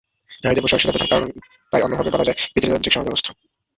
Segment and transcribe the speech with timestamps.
[0.43, 1.27] নারীদের ওপর সহিংসতার প্রধান কারণ
[1.73, 3.31] তাই অন্যভাবে বলা যায় পিতৃতান্ত্রিক সমাজব্যবস্থা।